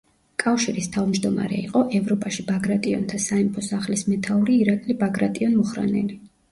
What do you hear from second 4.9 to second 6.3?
ბაგრატიონ-მუხრანელი.